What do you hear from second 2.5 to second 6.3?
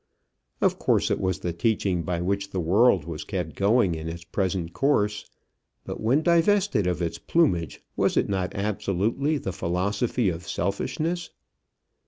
world was kept going in its present course; but when